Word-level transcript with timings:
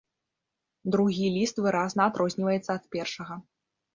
Другі 0.93 1.27
ліст 1.35 1.55
выразна 1.65 2.07
адрозніваецца 2.11 2.71
ад 2.79 2.83
першага. 2.95 3.33